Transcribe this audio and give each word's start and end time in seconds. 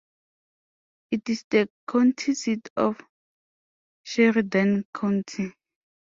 It 1.11 1.29
is 1.29 1.45
the 1.51 1.69
county 1.87 2.33
seat 2.33 2.69
of 2.75 2.99
Sheridan 4.03 4.87
County. 4.91 5.53